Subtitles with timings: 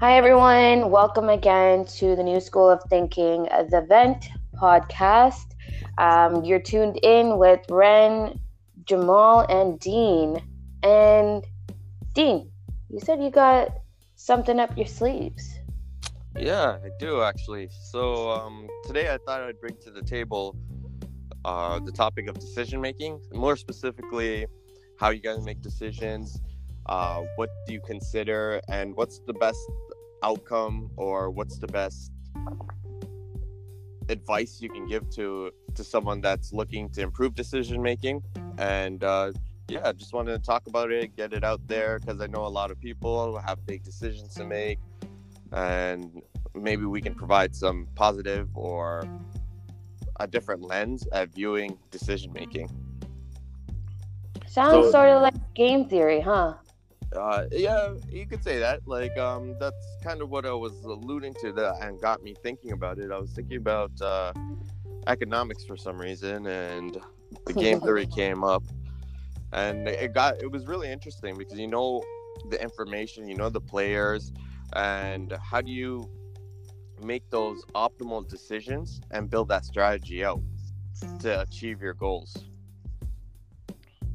[0.00, 0.92] Hi, everyone.
[0.92, 5.56] Welcome again to the New School of Thinking, the Vent podcast.
[5.98, 8.38] Um, you're tuned in with Ren,
[8.84, 10.40] Jamal, and Dean.
[10.84, 11.44] And
[12.14, 12.48] Dean,
[12.88, 13.70] you said you got
[14.14, 15.58] something up your sleeves.
[16.36, 17.68] Yeah, I do actually.
[17.90, 20.56] So um, today I thought I'd bring to the table
[21.44, 24.46] uh, the topic of decision making, more specifically,
[25.00, 26.40] how you guys make decisions.
[26.86, 29.60] Uh, what do you consider, and what's the best
[30.22, 32.12] outcome, or what's the best
[34.08, 38.22] advice you can give to to someone that's looking to improve decision making?
[38.58, 39.32] And uh,
[39.68, 42.48] yeah, just wanted to talk about it, get it out there, because I know a
[42.48, 44.78] lot of people have big decisions to make,
[45.52, 46.22] and
[46.54, 49.04] maybe we can provide some positive or
[50.20, 52.70] a different lens at viewing decision making.
[54.46, 56.54] Sounds so, sort of like game theory, huh?
[57.14, 58.86] Uh, yeah, you could say that.
[58.86, 62.72] Like, um, that's kind of what I was alluding to that and got me thinking
[62.72, 63.10] about it.
[63.10, 64.32] I was thinking about uh,
[65.06, 66.98] economics for some reason, and
[67.46, 68.62] the game theory came up,
[69.52, 72.02] and it got it was really interesting because you know
[72.50, 74.32] the information, you know the players,
[74.74, 76.08] and how do you
[77.02, 80.42] make those optimal decisions and build that strategy out
[81.20, 82.36] to achieve your goals.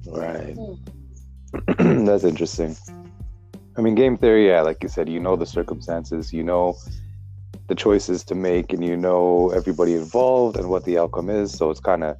[0.05, 0.53] Right.
[0.53, 2.05] Hmm.
[2.05, 2.75] That's interesting.
[3.75, 6.77] I mean, game theory, yeah, like you said, you know the circumstances, you know
[7.67, 11.51] the choices to make, and you know everybody involved and what the outcome is.
[11.51, 12.17] So it's kind of,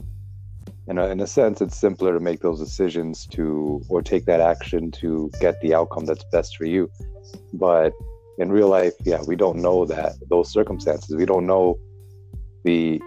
[0.88, 4.42] in a, in a sense, it's simpler to make those decisions to, or take that
[4.42, 6.90] action to get the outcome that's best for you.
[7.54, 7.94] But
[8.40, 11.16] in real life, yeah, we don't know that those circumstances.
[11.16, 11.78] We don't know
[12.64, 13.00] the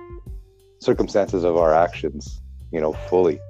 [0.81, 3.41] circumstances of our actions, you know, fully.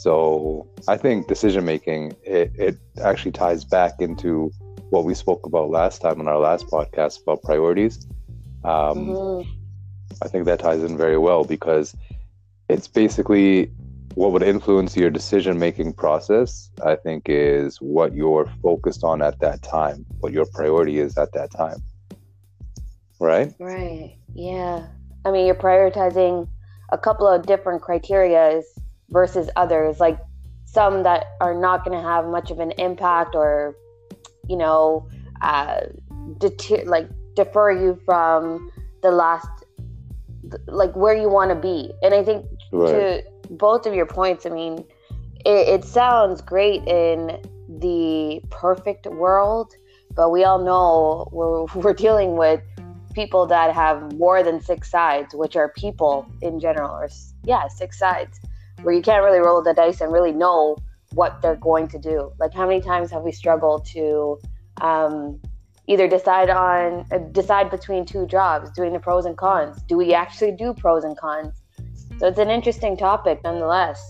[0.00, 4.50] So I think decision making it, it actually ties back into
[4.88, 8.06] what we spoke about last time in our last podcast about priorities.
[8.64, 9.50] Um, mm-hmm.
[10.22, 11.94] I think that ties in very well because
[12.70, 13.70] it's basically
[14.14, 19.38] what would influence your decision making process, I think, is what you're focused on at
[19.40, 21.82] that time, what your priority is at that time.
[23.20, 23.52] Right?
[23.58, 24.16] Right.
[24.34, 24.86] Yeah.
[25.26, 26.48] I mean, you're prioritizing
[26.88, 28.64] a couple of different criterias
[29.10, 30.18] versus others, like
[30.64, 33.76] some that are not going to have much of an impact or,
[34.48, 35.08] you know,
[35.42, 35.80] uh,
[36.38, 38.70] deter- like defer you from
[39.02, 39.48] the last,
[40.66, 41.92] like where you want to be.
[42.02, 42.88] And I think right.
[42.88, 44.46] to both of your points.
[44.46, 44.84] I mean,
[45.44, 49.74] it, it sounds great in the perfect world,
[50.14, 52.60] but we all know we're, we're dealing with
[53.14, 57.08] people that have more than six sides, which are people in general, or
[57.44, 58.40] yeah, six sides,
[58.82, 60.76] where you can't really roll the dice and really know
[61.12, 62.32] what they're going to do.
[62.38, 64.38] Like, how many times have we struggled to
[64.80, 65.40] um,
[65.86, 69.82] either decide on uh, decide between two jobs, doing the pros and cons?
[69.88, 71.62] Do we actually do pros and cons?
[72.18, 74.00] So it's an interesting topic nonetheless.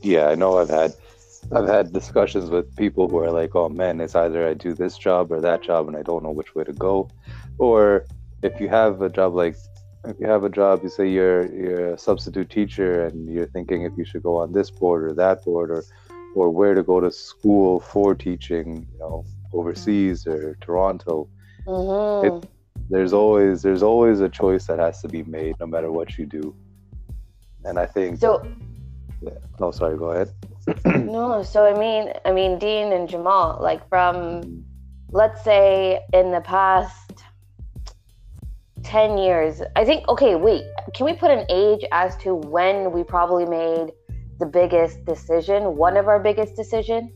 [0.00, 0.94] Yeah, I know I've had
[1.50, 4.96] I've had discussions with people who are like, "Oh man, it's either I do this
[4.96, 7.08] job or that job and I don't know which way to go."
[7.58, 8.06] Or
[8.42, 9.56] if you have a job like
[10.04, 13.82] if you have a job, you say you're you're a substitute teacher and you're thinking
[13.82, 15.84] if you should go on this board or that board or
[16.34, 21.28] or where to go to school for teaching, you know, overseas or Toronto.
[21.66, 22.26] Mm-hmm.
[22.26, 22.48] It,
[22.90, 26.26] there's always there's always a choice that has to be made no matter what you
[26.26, 26.54] do
[27.64, 28.46] and i think so
[29.22, 29.30] yeah.
[29.60, 30.30] no sorry go ahead
[31.06, 34.64] no so i mean i mean dean and jamal like from
[35.10, 37.24] let's say in the past
[38.92, 40.64] 10 years i think okay wait
[40.94, 43.90] can we put an age as to when we probably made
[44.38, 47.10] the biggest decision one of our biggest decision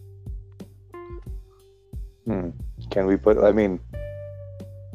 [2.25, 2.49] hmm.
[2.91, 3.79] can we put i mean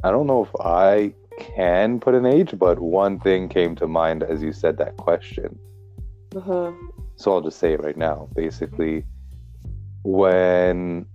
[0.04, 4.24] I don't know if I can put an age, but one thing came to mind
[4.24, 5.60] as you said that question.
[6.32, 6.88] Mm-hmm.
[7.18, 8.28] So I'll just say it right now.
[8.36, 9.06] Basically,
[10.04, 11.06] when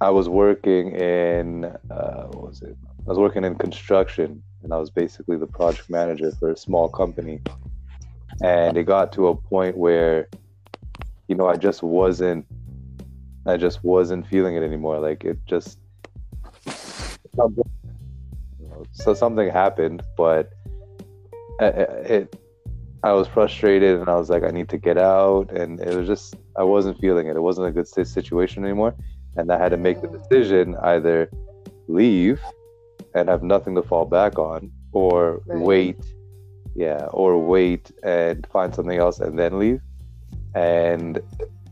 [0.00, 2.76] I was working in, uh, what was it?
[3.06, 6.88] I was working in construction and I was basically the project manager for a small
[6.88, 7.40] company.
[8.42, 10.28] And it got to a point where,
[11.28, 12.46] you know, I just wasn't,
[13.46, 14.98] I just wasn't feeling it anymore.
[14.98, 15.78] Like it just,
[18.92, 20.50] so something happened, but
[21.60, 22.36] it, it,
[23.04, 26.06] I was frustrated and I was like, I need to get out, and it was
[26.06, 27.36] just I wasn't feeling it.
[27.36, 28.94] It wasn't a good situation anymore,
[29.36, 31.30] and I had to make the decision either
[31.88, 32.40] leave
[33.14, 35.60] and have nothing to fall back on, or right.
[35.60, 35.96] wait,
[36.74, 39.80] yeah, or wait and find something else and then leave.
[40.54, 41.20] And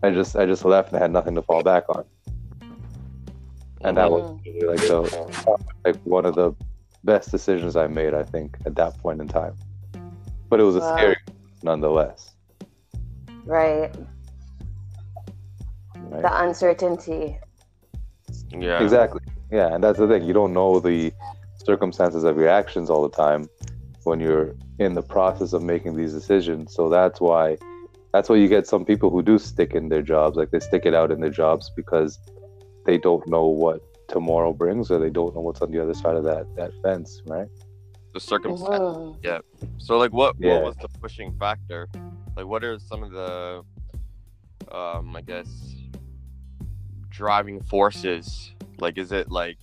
[0.03, 2.05] I just I just left and had nothing to fall back on.
[3.83, 4.45] and that was mm.
[4.45, 6.55] really like the like one of the
[7.05, 8.13] best decisions I made.
[8.15, 9.57] I think at that point in time,
[10.49, 10.97] but it was a Wow.
[10.97, 11.17] scary
[11.63, 12.35] nonetheless.
[13.47, 13.95] Right.
[15.97, 16.23] Right?
[16.23, 17.39] The uncertainty.
[18.51, 18.83] Yeah.
[18.83, 19.23] Exactly.
[19.51, 20.25] Yeah, and that's the thing.
[20.25, 21.13] You don't know the
[21.65, 23.49] circumstances of your actions all the time
[24.05, 26.73] when you're in the process of making these decisions.
[26.75, 27.59] So that's why
[28.13, 30.85] that's why you get some people who do stick in their jobs, like they stick
[30.85, 32.19] it out in their jobs because
[32.87, 36.17] they don't know what tomorrow brings or they don't know what's on the other side
[36.17, 37.49] of that that fence, right?
[38.15, 39.17] The circumstance.
[39.23, 39.43] Mhm.
[39.79, 40.55] So like what Yeah.
[40.55, 41.89] what was the pushing factor?
[42.37, 43.65] Like what are some of the
[44.73, 45.49] um I guess
[47.11, 48.53] driving forces?
[48.79, 49.59] Like is it like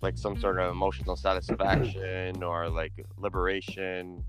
[0.00, 4.22] like some sort of emotional satisfaction or like liberation?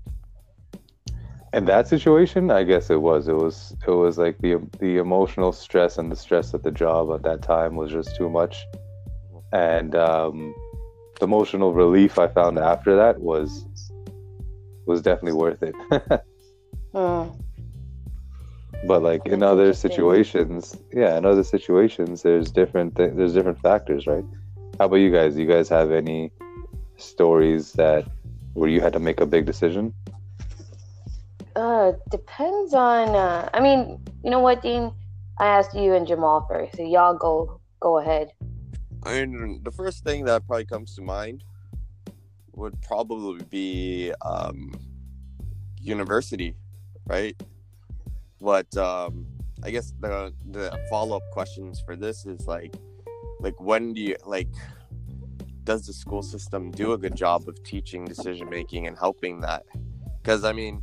[1.52, 3.28] In that situation, I guess it was.
[3.28, 7.12] It was it was like the the emotional stress and the stress at the job
[7.12, 8.66] at that time was just too much.
[9.52, 10.54] And um
[11.20, 13.64] the emotional relief I found after that was
[14.86, 15.74] was definitely worth it.
[16.92, 17.28] Hmm.
[18.84, 24.06] but like in other situations, yeah, in other situations there's different th- there's different factors,
[24.06, 24.24] right?
[24.78, 25.34] How about you guys?
[25.34, 26.30] Do you guys have any
[26.96, 28.06] stories that
[28.54, 29.94] where you had to make a big decision?
[31.54, 33.08] Uh, depends on.
[33.14, 34.92] Uh, I mean, you know what, Dean?
[35.38, 38.32] I asked you and Jamal first, so y'all go go ahead.
[39.02, 41.44] I mean the first thing that probably comes to mind
[42.52, 44.72] would probably be um
[45.80, 46.56] university,
[47.06, 47.40] right?
[48.40, 49.26] But um
[49.62, 52.74] I guess the the follow up questions for this is like
[53.40, 54.48] like when do you like
[55.64, 59.64] does the school system do a good job of teaching decision making and helping that?
[60.22, 60.80] Because I mean,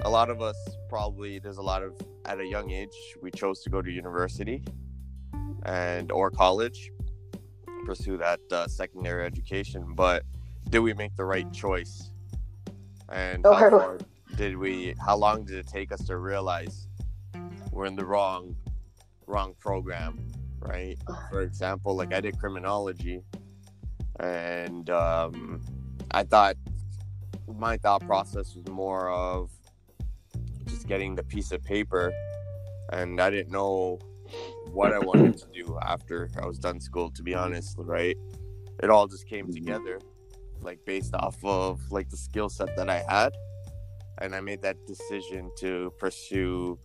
[0.00, 0.56] a lot of us
[0.88, 1.94] probably there's a lot of
[2.24, 4.64] at a young age we chose to go to university
[5.64, 6.90] and or college
[7.84, 10.24] pursue that uh, secondary education but
[10.70, 12.10] did we make the right choice
[13.10, 13.98] and how Or- far
[14.36, 16.88] did we how long did it take us to realize
[17.70, 18.54] we're in the wrong
[19.26, 20.30] wrong program
[20.60, 20.98] right?
[21.30, 23.22] For example like i did criminology
[24.20, 25.62] and um,
[26.10, 26.56] i thought
[27.58, 29.50] my thought process was more of
[30.66, 32.12] just getting the piece of paper
[32.92, 33.98] and i didn't know
[34.72, 38.16] what i wanted to do after i was done school to be honest right?
[38.82, 39.98] It all just came together
[40.60, 43.32] like based off of like the skill set that i had
[44.18, 46.78] and i made that decision to pursue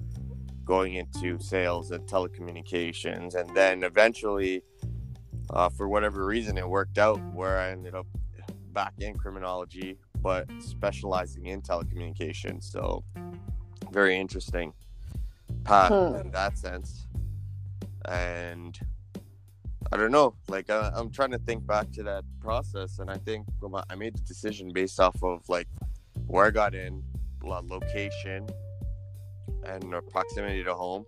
[0.66, 3.36] going into sales and telecommunications.
[3.36, 4.64] And then eventually
[5.50, 8.06] uh, for whatever reason it worked out where i ended up
[8.72, 12.64] back in criminology but specializing in telecommunications.
[12.64, 13.04] So
[13.92, 14.72] very interesting
[15.64, 16.16] path Hmm.
[16.22, 17.08] in that sense.
[18.06, 18.80] And
[19.92, 23.18] i don't know like I, i'm trying to think back to that process and i
[23.18, 23.46] think
[23.90, 25.68] i made the decision based off of like
[26.28, 27.04] where i got in
[27.44, 28.48] location
[29.66, 31.06] and proximity to home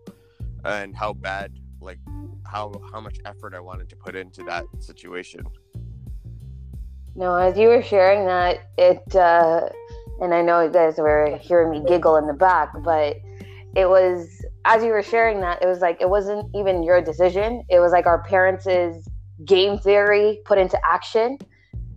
[0.65, 1.51] and how bad
[1.81, 1.99] like
[2.45, 5.43] how how much effort i wanted to put into that situation
[7.15, 9.69] No, as you were sharing that, it, uh,
[10.19, 13.17] and I know you guys were hearing me giggle in the back, but
[13.75, 17.63] it was, as you were sharing that, it was like, it wasn't even your decision.
[17.69, 18.67] It was like our parents'
[19.45, 21.37] game theory put into action.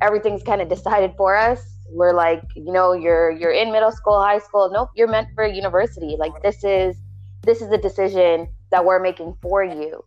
[0.02, 1.75] Everything's kind of decided for us.
[1.96, 4.70] We're like, you know, you're you're in middle school, high school.
[4.70, 6.14] Nope, you're meant for university.
[6.18, 6.96] Like this is
[7.42, 10.04] this is a decision that we're making for you.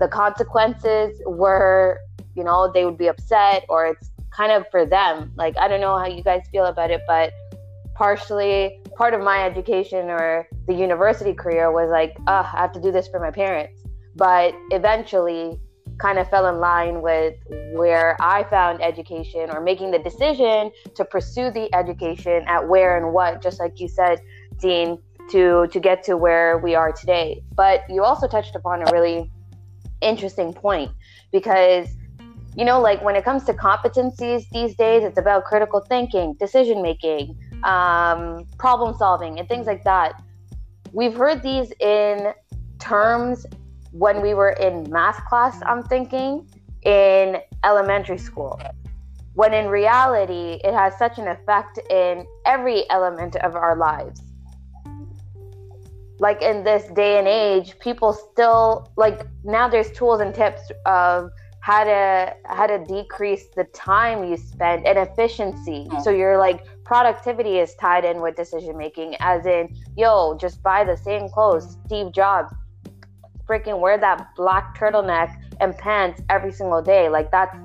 [0.00, 2.00] The consequences were,
[2.34, 5.32] you know, they would be upset or it's kind of for them.
[5.36, 7.32] Like I don't know how you guys feel about it, but
[7.94, 12.80] partially part of my education or the university career was like, uh, I have to
[12.80, 13.80] do this for my parents.
[14.16, 15.60] But eventually
[15.98, 17.34] kind of fell in line with
[17.72, 23.12] where I found education or making the decision to pursue the education at where and
[23.12, 24.20] what, just like you said,
[24.60, 24.98] Dean,
[25.30, 27.42] to to get to where we are today.
[27.54, 29.30] But you also touched upon a really
[30.00, 30.90] interesting point
[31.32, 31.88] because
[32.56, 36.80] you know like when it comes to competencies these days it's about critical thinking decision
[36.80, 40.22] making um, problem solving and things like that
[40.92, 42.32] we've heard these in
[42.78, 43.44] terms
[43.92, 46.46] when we were in math class i'm thinking
[46.82, 48.60] in elementary school.
[49.34, 54.22] When in reality it has such an effect in every element of our lives.
[56.18, 61.30] Like in this day and age people still like now there's tools and tips of
[61.60, 65.86] how to how to decrease the time you spend and efficiency.
[65.88, 66.02] Mm.
[66.02, 70.82] So your like productivity is tied in with decision making as in yo just buy
[70.82, 72.50] the same clothes steve jobs
[73.48, 77.08] freaking wear that black turtleneck and pants every single day.
[77.08, 77.56] Like that's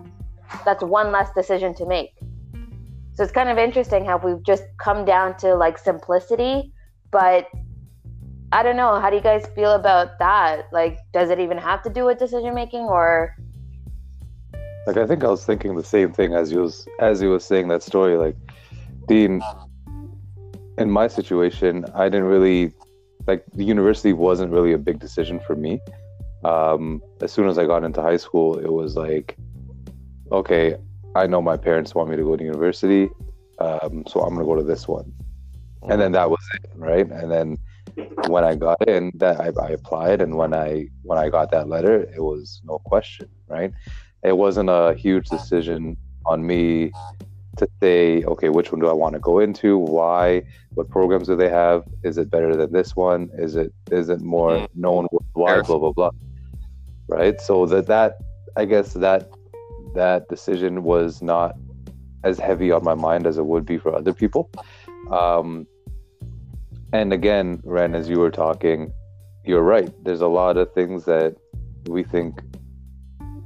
[0.66, 2.12] that's one less decision to make.
[3.16, 6.74] So it's kind of interesting how we've just come down to like simplicity,
[7.12, 7.48] but
[8.52, 9.00] I don't know.
[9.00, 10.68] How do you guys feel about that?
[10.72, 13.36] Like, does it even have to do with decision making, or
[14.86, 17.44] like I think I was thinking the same thing as you was as you was
[17.44, 18.16] saying that story.
[18.16, 18.36] Like,
[19.08, 19.42] Dean,
[20.78, 22.74] in my situation, I didn't really
[23.27, 25.80] like the university wasn't really a big decision for me.
[26.44, 29.38] Um, as soon as I got into high school, it was like,
[30.32, 30.75] okay,
[31.15, 33.10] I know my parents want me to go to university,
[33.60, 35.13] um, so I'm gonna go to this one,
[35.89, 37.10] and then that was it, right?
[37.10, 37.58] And then
[38.27, 41.70] when I got in, that I, I applied, and when I when I got that
[41.70, 43.72] letter, it was no question, right?
[44.24, 46.92] It wasn't a huge decision on me
[47.58, 49.78] to say, okay, which one do I want to go into?
[49.78, 50.44] Why?
[50.74, 51.84] What programs do they have?
[52.04, 53.30] Is it better than this one?
[53.38, 54.82] Is it is it more Mm-hmm.
[54.82, 55.66] known worldwide?
[55.68, 56.12] Blah blah blah.
[57.08, 57.40] Right.
[57.40, 58.18] So that that
[58.56, 59.30] I guess that
[59.96, 61.56] that decision was not
[62.24, 64.50] as heavy on my mind as it would be for other people.
[65.12, 65.68] Um,
[66.94, 68.92] and again, Ren, as you were talking,
[69.46, 69.92] you're right.
[70.04, 71.36] There's a lot of things that
[71.88, 72.42] we think.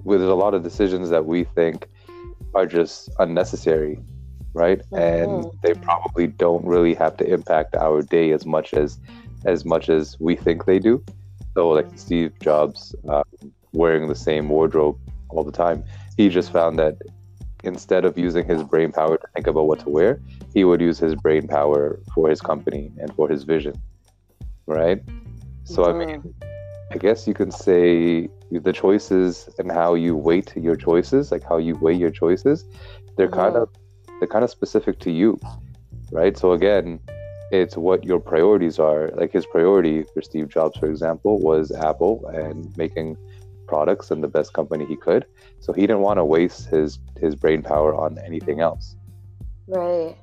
[0.04, 1.90] Well, there's a lot of decisions that we think
[2.58, 4.00] are just unnecessary,
[4.54, 4.82] right?
[4.94, 5.52] And Mhm.
[5.64, 9.00] they probably don't really have to impact our day as much as
[9.46, 11.04] as much as we think they do.
[11.56, 13.24] So, like Steve Jobs uh,
[13.74, 14.98] wearing the same wardrobe
[15.30, 15.84] all the time,
[16.18, 16.96] he just found that
[17.64, 20.20] instead of using his brain power to think about what to wear,
[20.54, 23.76] he would use his brain power for his company and for his vision,
[24.68, 25.00] right?
[25.66, 26.34] So, I mean,
[26.94, 31.58] I guess you can say the choices and how you weight your choices, like how
[31.58, 32.66] you weigh your choices,
[33.18, 33.62] they're kind Mhm.
[33.62, 33.70] of
[34.20, 35.40] they're kind of specific to you,
[36.12, 36.38] right?
[36.38, 37.00] So again,
[37.52, 39.10] it's what your priorities are.
[39.16, 43.18] Like his priority for Steve Jobs, for example, was Apple and making
[43.68, 45.26] products and the best company he could.
[45.60, 48.96] So he didn't want to waste his his brain power on anything else,
[49.68, 50.18] right?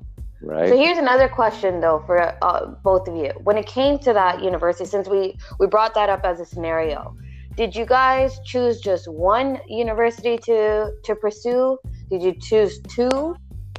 [0.45, 0.69] Right?
[0.69, 3.31] So here's another question though for uh, both of you.
[3.43, 7.17] When it came to that university, since we we brought that up as a scenario,
[7.57, 11.79] did you guys choose just one university to to pursue?
[12.11, 13.37] Did you choose two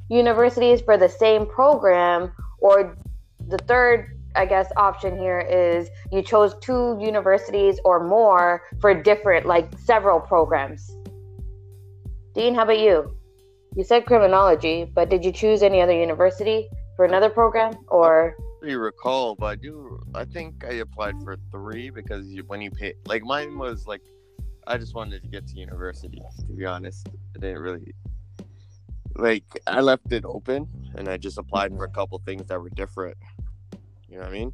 [0.10, 2.98] universities for the same program, or
[3.48, 4.12] the third?
[4.38, 10.20] I guess option here is you chose two universities or more for different, like several
[10.20, 10.94] programs.
[12.34, 13.15] Dean, how about you?
[13.76, 18.36] You said criminology, but did you choose any other university for another program or?
[18.64, 20.00] you recall, but I do.
[20.16, 24.02] I think I applied for three because you, when you pay, like mine was like,
[24.66, 26.22] I just wanted to get to university.
[26.48, 27.94] To be honest, I didn't really
[29.16, 29.44] like.
[29.68, 33.18] I left it open, and I just applied for a couple things that were different.
[34.08, 34.54] You know what I mean?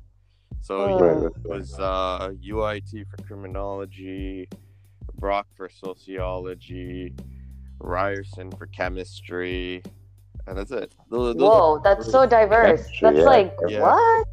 [0.61, 0.99] So Oh.
[0.99, 1.31] Right, right.
[1.45, 4.49] it was uh, UIT for criminology,
[5.15, 7.13] Brock for sociology,
[7.83, 9.83] Ryerson for chemistry,
[10.47, 10.93] and that's it.
[11.09, 12.87] Those, those are Whoa, that's so diverse.
[13.01, 13.23] That's yeah.
[13.23, 13.81] like Yeah.
[13.81, 14.27] what?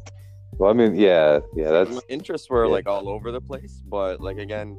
[0.57, 2.71] Well, I mean, yeah, yeah, that's my interests were yeah.
[2.71, 4.77] like all over the place but like again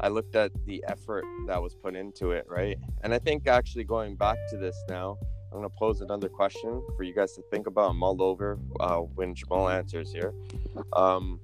[0.00, 3.84] i looked at the effort that was put into it right and i think actually
[3.84, 5.16] going back to this now
[5.52, 8.58] i'm going to pose another question for you guys to think about and mull over
[8.80, 10.32] uh, when jamal answers here
[10.94, 11.40] um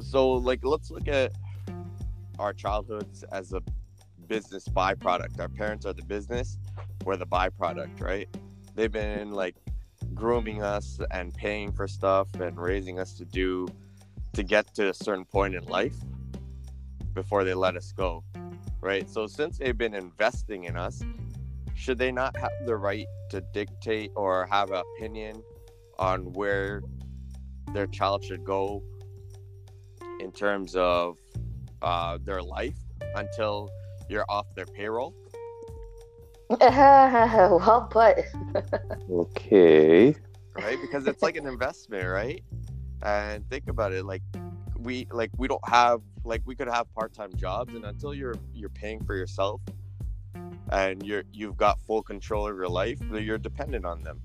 [0.00, 1.32] so like let's look at
[2.38, 3.62] our childhoods as a
[4.30, 5.40] business byproduct.
[5.40, 6.56] Our parents are the business
[7.04, 8.28] we're the byproduct right?
[8.74, 9.56] They've been like
[10.14, 13.66] grooming us and paying for stuff and raising us to do
[14.34, 15.96] to get to a certain point in life
[17.12, 18.22] before they let us go
[18.80, 19.10] right?
[19.10, 21.02] So since they've been investing in us
[21.74, 25.42] should they not have the right to dictate or have an opinion
[25.98, 26.82] on where
[27.72, 28.82] their child should go
[30.20, 31.18] in terms of
[31.82, 32.76] uh, their life
[33.16, 33.70] until
[34.10, 35.14] you're off their payroll
[36.60, 38.16] well put.
[39.08, 40.14] okay.
[40.56, 42.42] right because it's like an investment right
[43.02, 44.22] and think about it like
[44.78, 48.68] we like we don't have like we could have part-time jobs and until you're you're
[48.70, 49.60] paying for yourself
[50.72, 54.20] and you're you've got full control of your life you're dependent on them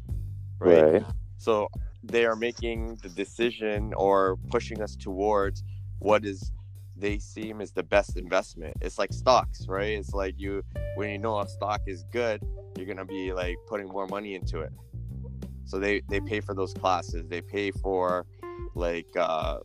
[0.59, 1.03] right, Right.
[1.37, 1.67] so
[2.03, 5.63] they are making the decision or pushing us towards
[5.99, 6.51] what is
[6.95, 8.75] they seem is the best investment.
[8.81, 9.97] It's like stocks right?
[9.97, 10.63] It's like you
[10.95, 12.41] when you know a stock is good
[12.77, 14.71] you're gonna be like putting more money into it.
[15.65, 17.27] So they they pay for those classes.
[17.27, 18.25] They pay for
[18.75, 19.59] like uh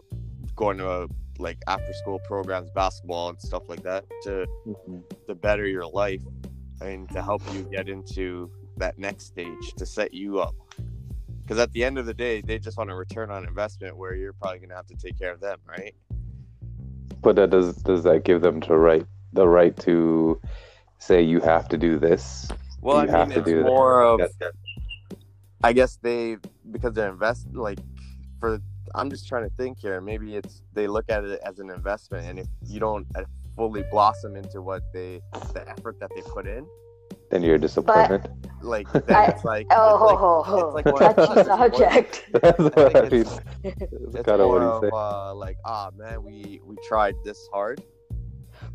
[0.57, 1.07] going to a,
[1.39, 5.03] like after school programs basketball and stuff like that to Mhm.
[5.27, 6.23] to better your life
[6.81, 10.55] and to help you get into that next stage to set you up.
[11.43, 14.15] Because at the end of the day they just want a return on investment where
[14.15, 15.95] you're probably going to have to take care of them right
[17.23, 20.41] but that does does that give them to right the right to
[20.99, 22.49] say you have to do this?
[22.81, 23.65] Well, You I have mean, to it's do that.
[23.67, 24.53] more of That-
[25.63, 26.37] I guess they
[26.71, 27.55] because they're invested.
[27.55, 27.79] like
[28.39, 28.61] for
[28.95, 30.01] I'm just trying to think here.
[30.01, 33.25] Maybe it's they look at it as an investment, and if you don't uh,
[33.57, 35.21] fully blossom into what they
[35.53, 36.67] the effort that they put in,
[37.31, 38.27] then you're a disappointment.
[38.63, 40.59] like that's I- like Oh, ho, it's ho, like, ho.
[40.67, 42.25] it's like one of touchy those- subject.
[42.43, 43.41] That's what I it's-
[44.13, 44.93] That's kind of what of he's saying.
[44.95, 47.79] uh, like ah man, we we tried this hard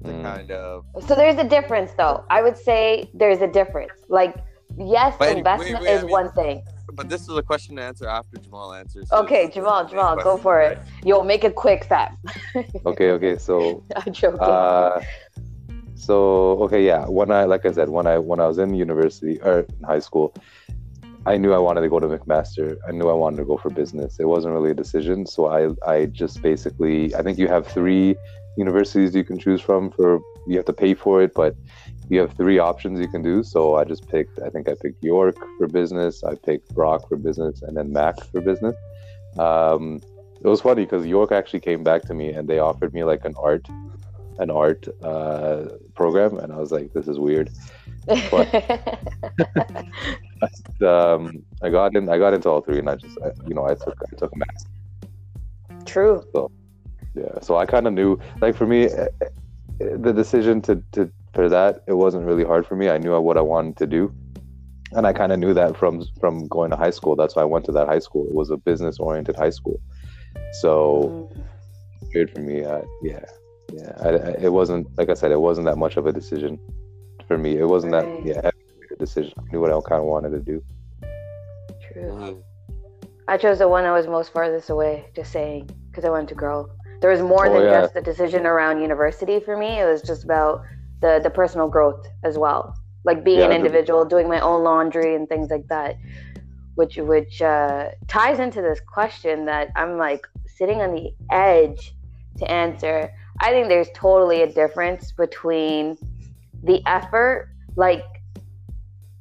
[0.03, 0.24] to Mm.
[0.24, 2.24] kind of So there's a difference, though.
[2.29, 3.93] I would say there's a difference.
[4.09, 4.35] Like,
[4.77, 6.63] yes, But investment wait, wait, I is mean- one thing.
[6.93, 9.12] But this is a question to answer after Jamal answers.
[9.12, 10.77] Okay, his- Jamal, his Jamal, go for it.
[10.77, 10.88] right?
[11.03, 12.15] You'll make it quick, Sam.
[12.85, 13.38] Okay, okay.
[13.38, 14.39] So I'm joking.
[14.39, 15.01] Uh,
[16.05, 16.15] so
[16.65, 17.05] okay, yeah.
[17.05, 20.00] When I, like I said, when I when I was in university or in high
[20.00, 20.33] school,
[21.25, 22.77] I knew I wanted to go to McMaster.
[22.88, 24.19] I knew I wanted to go for business.
[24.19, 25.62] It wasn't really a decision, so I
[25.95, 28.15] I just basically I think you have three
[28.57, 31.55] universities you can choose from for you have to pay for it, but
[32.09, 33.41] you have three options you can do.
[33.41, 34.39] So I just picked.
[34.39, 36.24] I think I picked York for business.
[36.24, 38.75] I picked Brock for business, and then Mac for business.
[39.39, 40.01] Um,
[40.43, 43.25] it was funny because York actually came back to me and they offered me like
[43.25, 43.65] an art
[44.39, 45.65] an art uh,
[45.96, 47.50] program, and I was like, "This is weird."
[50.86, 53.65] Um, I got in, I got into all three, and I just, I, you know,
[53.65, 54.65] I took, I took math.
[55.86, 56.24] True.
[56.34, 56.51] So,
[57.15, 59.27] yeah, so I kind of knew, like, for me, eh, eh,
[59.98, 62.89] the decision to, to for that, it wasn't really hard for me.
[62.89, 64.13] I knew what I wanted to do,
[64.92, 67.15] and I kind of knew that from from going to high school.
[67.15, 68.27] That's why I went to that high school.
[68.27, 69.80] It was a business oriented high school,
[70.62, 71.46] so Mm.
[72.13, 72.63] weird for me.
[72.63, 73.25] Uh, yeah,
[73.74, 73.91] yeah.
[74.00, 75.31] I, I, it wasn't like I said.
[75.31, 76.60] It wasn't that much of a decision
[77.27, 77.57] for me.
[77.57, 78.05] It wasn't Right.
[78.05, 78.57] that yeah heavy
[78.91, 79.34] a decision.
[79.38, 80.62] I knew what I kind of wanted to do.
[81.91, 82.43] True.
[83.27, 86.36] I chose the one that was most farthest away, just saying, because I wanted to
[86.36, 86.69] grow.
[87.01, 87.81] There was more Oh, than yeah.
[87.81, 89.79] just the decision around university for me.
[89.79, 90.62] It was just about
[91.01, 92.73] the the personal growth as well,
[93.04, 95.95] like being Yeah, an the- individual, doing my own laundry and things like that,
[96.75, 101.95] which which uh, ties into this question that I'm like sitting on the edge
[102.38, 103.12] to answer.
[103.39, 105.98] I think there's totally a difference between
[106.63, 108.04] the effort, like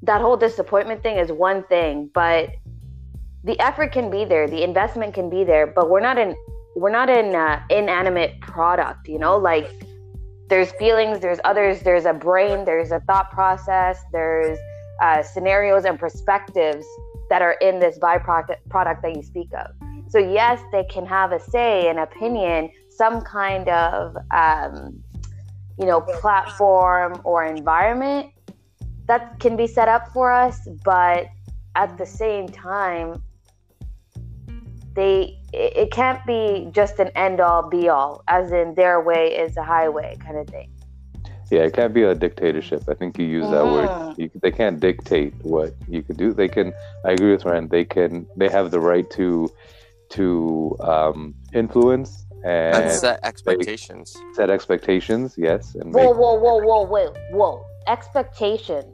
[0.03, 2.51] that whole disappointment thing is one thing, but
[3.43, 6.35] the effort can be there, the investment can be there, but we're not in
[6.77, 9.71] we're not in uh, inanimate product, you know, like
[10.49, 14.59] there's feelings, there's others, there's a brain, there's a thought process, there's
[15.01, 16.85] uh, scenarios and perspectives
[17.31, 19.67] that are in this byproduct product that you speak of.
[20.09, 25.03] So yes, they can have a say, an opinion, some kind of um,
[25.79, 28.31] you know platform or environment
[29.07, 31.27] that can be set up for us, but
[31.75, 33.23] at the same time,
[34.95, 39.57] they it, can't be just an end all be all, as in their way is
[39.57, 40.71] a highway kind of thing.
[41.51, 42.85] Yeah, it can't be a dictatorship.
[42.89, 43.91] I think you use that word.
[43.91, 44.19] Mhm.
[44.19, 46.33] You, they can't dictate what you can do.
[46.33, 46.73] They can.
[47.05, 47.69] I agree with Ren.
[47.69, 48.27] They can.
[48.37, 49.51] They have the right to
[50.11, 54.17] to um, influence and And set expectations.
[54.35, 55.35] set expectations.
[55.37, 57.67] Yes, and Whoa, make, whoa, whoa, whoa, whoa, whoa!
[57.87, 58.85] Expectation.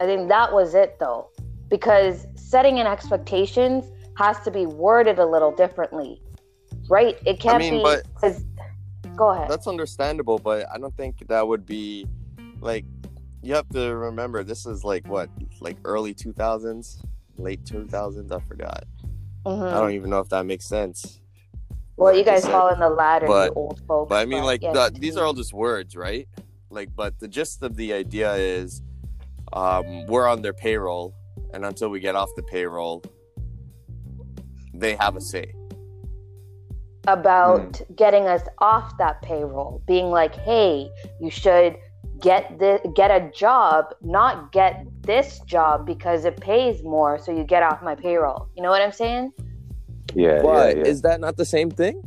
[0.00, 1.30] I think that was it though,
[1.68, 3.84] because setting an expectations
[4.16, 6.22] has to be worded a little differently,
[6.88, 7.16] right?
[7.26, 7.82] It can't mean, be.
[7.82, 8.06] but-
[9.16, 9.50] go ahead.
[9.50, 12.06] That's understandable, but I don't think that would be
[12.60, 12.84] like
[13.42, 17.02] you have to remember this is like what like early 2000s,
[17.38, 18.84] late 2000s, I forgot.
[19.46, 19.72] Mhm.
[19.72, 21.19] I don't even know if that makes sense.
[22.00, 24.08] Well, you guys fall in the ladder, But- old folks.
[24.08, 26.26] But I mean, but like yeah, the, these are all just words, right?
[26.70, 28.82] Like, but the gist of the idea is,
[29.52, 31.14] um, we're on their payroll,
[31.52, 33.02] and until we get off the payroll,
[34.74, 35.54] they have a say.
[37.08, 37.94] about Hmm.
[37.94, 41.76] getting us off that payroll, being like, "Hey, you should
[42.20, 47.42] get the get a job, not get this job because it pays more, so you
[47.42, 49.32] get off my payroll." You know what I'm saying?
[50.14, 50.88] Yeah, But yeah, yeah.
[50.88, 52.02] is that not the same thing?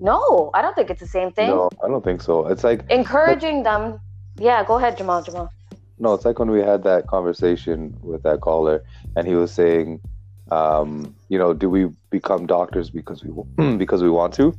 [0.00, 1.48] No, I don't think it's the same thing.
[1.48, 2.46] No, I don't think so.
[2.48, 4.00] It's like Encouraging them.
[4.38, 5.22] Yeah, go ahead, Jamal.
[5.22, 5.50] Jamal.
[5.98, 8.82] no, it's like when we had that conversation with that caller,
[9.16, 10.00] and he was saying,
[10.50, 14.54] um, you know, do we become doctors because we because we want to,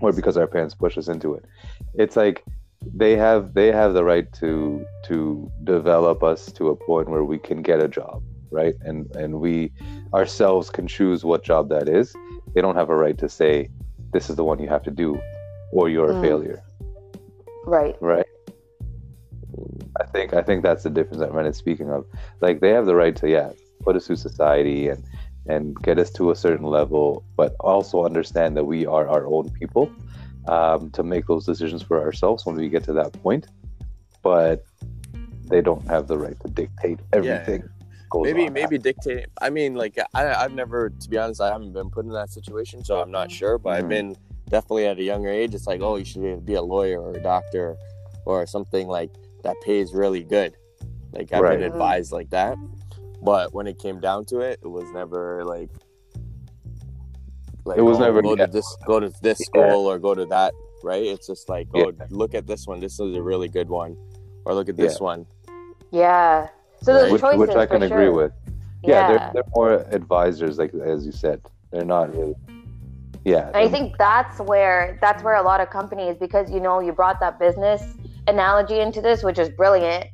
[0.00, 1.44] or because our parents push us into it?
[1.94, 2.44] It's like
[2.94, 7.38] they have they have the right to to develop us to a point where we
[7.38, 8.74] can get a job, right?
[8.82, 9.72] And and we
[10.14, 12.14] ourselves can choose what job that is.
[12.54, 13.68] They don't have a right to say
[14.12, 15.20] this is the one you have to do,
[15.72, 16.20] or you're a Mm.
[16.20, 16.62] failure
[17.66, 17.96] Right.
[18.00, 18.26] right?
[20.00, 22.04] I think I think that's the difference that Ren is speaking of.
[22.40, 23.50] Like they have the right to yeah
[23.84, 25.04] put us through society and
[25.48, 29.50] and get us to a certain level, but also understand that we are our own
[29.50, 29.94] people.
[30.48, 33.46] um, to make those decisions for ourselves when we get to that point.
[34.22, 34.64] But
[35.50, 37.62] they don't have the right to dictate everything.
[38.10, 39.26] Goes maybe on maybe dictate.
[39.40, 42.30] I mean, like I I've never, to be honest, I haven't been put in that
[42.30, 43.56] situation, so I'm not sure.
[43.58, 43.88] But I've Mhm.
[43.88, 44.16] been
[44.48, 45.54] definitely at a younger age.
[45.54, 47.76] It's like, oh, you should be a lawyer or a doctor
[48.26, 49.10] or something like
[49.44, 50.56] that pays really good.
[51.12, 51.58] Like I've Right.
[51.58, 52.56] been advised like that,
[53.22, 55.70] but when it came down to it, it was never like.
[57.66, 58.46] Like, It was oh, never- go yeah.
[58.46, 59.44] to this go to this Yeah.
[59.70, 62.06] school or go to that right it's just like oh Yeah.
[62.08, 63.98] look at this one this is a really good one
[64.46, 65.04] or look at this Yeah.
[65.04, 65.26] one
[65.90, 66.48] Yeah.
[66.82, 68.32] So those which, choices, which I can agree with.
[68.46, 68.50] Yeah.
[68.82, 71.42] Yeah, They're, they're more advisors, like as you said.
[71.70, 72.34] They're not really.
[73.24, 73.48] Yeah.
[73.48, 76.92] And I think that's where that's where a lot of companies, because you know you
[76.92, 77.82] brought that business
[78.26, 80.06] analogy into this, which is brilliant.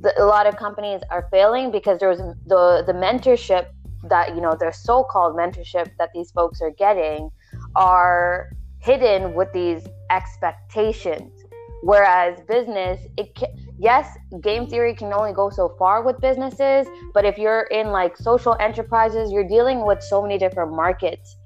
[0.00, 3.68] The, a lot of companies are failing because there's the the mentorship
[4.08, 7.30] that you know their so-called mentorship that these folks are getting
[7.76, 8.50] are
[8.80, 11.44] hidden with these expectations.
[11.82, 17.24] Whereas business, it can, yes, game theory can only go so far with businesses, but
[17.24, 21.36] if you're in like social enterprises, you're dealing with so many different markets.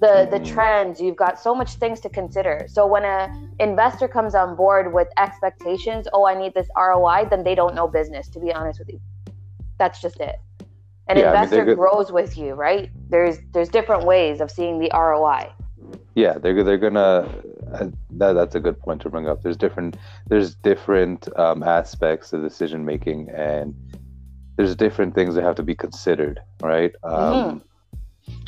[0.00, 0.44] The the Mhm.
[0.44, 2.66] trends you've got so much things to consider.
[2.68, 7.42] So when a investor comes on board with expectations oh i need this roi then
[7.42, 9.00] they don't know business to be honest with you.
[9.78, 10.36] That's just it.
[11.08, 12.90] An Yeah, I mean, investor grows with you right?
[13.08, 15.48] There's there's different ways of seeing the roi
[16.14, 17.26] yeah they're they're gonna
[18.10, 19.42] that, that's a good point to bring up.
[19.42, 19.96] There's different
[20.28, 23.74] there's different um, aspects of decision making and
[24.56, 26.92] there's different things that have to be considered right?
[27.04, 27.62] Um,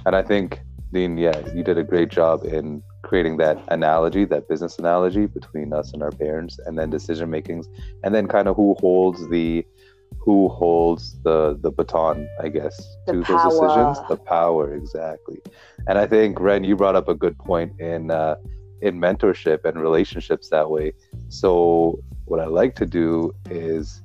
[0.06, 0.60] and i think
[0.92, 5.72] dean yeah you did a great job in creating that analogy that business analogy between
[5.72, 7.68] us and our parents and then decision makings
[8.02, 9.64] and then kind of who holds the
[10.18, 13.98] who holds the the baton i guess The to those decisions.
[14.08, 15.40] the power exactly.
[15.86, 18.34] And I think Ren, you brought up a good point in uh,
[18.82, 20.92] in mentorship and relationships that way.
[21.28, 24.02] So what I like to do is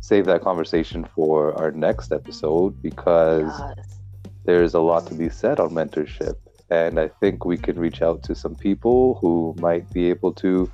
[0.00, 3.98] save that conversation for our next episode because Yes.
[4.44, 6.34] there's a lot to be said on mentorship,
[6.70, 10.70] and I think we can reach out to some people who might be able to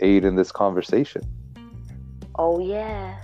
[0.00, 1.22] aid in this conversation.
[2.36, 3.16] oh yeah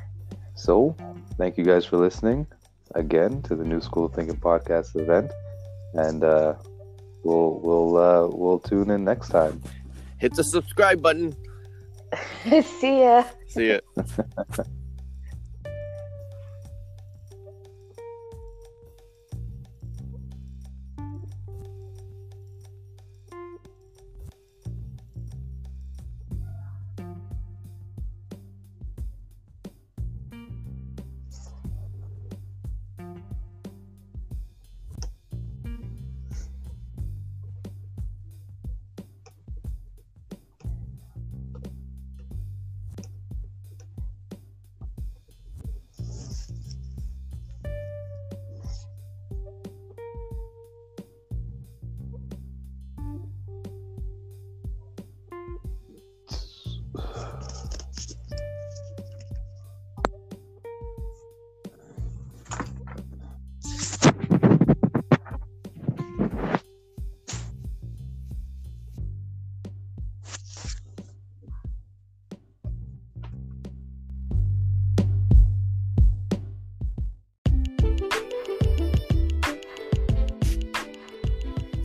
[0.54, 0.96] So
[1.38, 2.46] thank you guys for listening
[2.94, 5.30] again to the New School of Thinking podcast event,
[5.94, 6.54] and uh,
[7.24, 9.60] we'll we'll uh, we'll tune in next time.
[10.18, 11.34] hit the subscribe button.
[12.80, 13.24] See ya.
[13.48, 13.80] See ya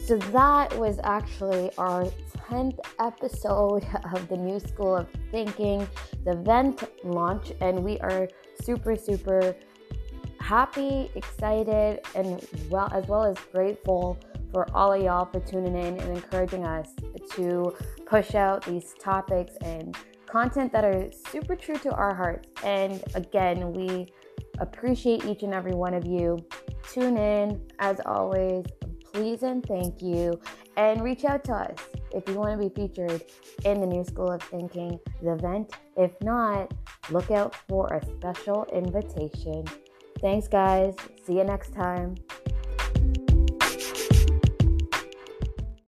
[0.10, 2.06] So that was actually our
[2.50, 5.88] 10th episode of the New School of Thinking,
[6.26, 8.28] the event launch, and we are
[8.64, 9.56] super, super
[10.40, 14.18] happy, excited, and well as well as grateful
[14.52, 16.90] for all of y'all for tuning in and encouraging us
[17.36, 17.72] to
[18.08, 19.96] push out these topics and
[20.26, 22.50] content that are super true to our hearts.
[22.64, 24.08] And again, we
[24.58, 26.40] appreciate each and every one of you.
[26.92, 28.66] Tune in as always.
[29.14, 30.40] Please and thank you.
[30.78, 31.78] And reach out to us
[32.14, 33.24] if you want to be featured
[33.66, 35.74] in the New School of Thinking, the event.
[35.98, 36.74] If not,
[37.10, 39.66] look out for a special invitation.
[40.22, 40.96] Thanks, guys.
[41.26, 42.16] See you next time.